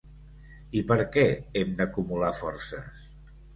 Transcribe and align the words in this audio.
I 0.81 0.81
per 0.91 0.97
què 1.17 1.27
hem 1.61 1.77
d’acumular 1.83 2.35
forces? 2.41 3.07